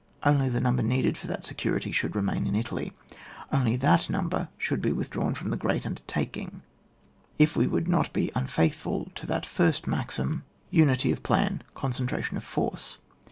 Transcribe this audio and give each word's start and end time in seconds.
Only 0.23 0.49
the 0.49 0.59
number 0.59 0.81
needed 0.81 1.15
for 1.15 1.27
that 1.27 1.45
security 1.45 1.91
should 1.91 2.15
remain 2.15 2.47
in 2.47 2.55
Italy, 2.55 2.91
only 3.51 3.75
that 3.75 4.09
number 4.09 4.49
should 4.57 4.81
be 4.81 4.91
withdrawn 4.91 5.35
from 5.35 5.49
the 5.51 5.55
great 5.55 5.85
undertaking, 5.85 6.63
if 7.37 7.55
we 7.55 7.67
would 7.67 7.87
not 7.87 8.11
be 8.11 8.31
unfaithful 8.33 9.11
to 9.13 9.27
that 9.27 9.45
first 9.45 9.85
maxim, 9.85 10.43
Unity 10.71 11.11
of 11.11 11.21
plan, 11.21 11.61
eoneenfratian 11.75 12.35
of 12.35 12.43
force. 12.43 12.97